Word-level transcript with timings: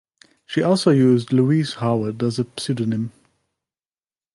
She 0.47 0.63
also 0.63 0.89
used 0.89 1.31
Louise 1.31 1.75
Howard 1.75 2.23
as 2.23 2.39
a 2.39 2.47
pseudonym. 2.57 3.11